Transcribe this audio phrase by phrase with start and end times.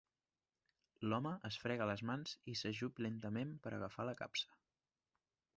[1.11, 4.55] L'home es frega les mans i s'ajup lentament per agafar la capsa.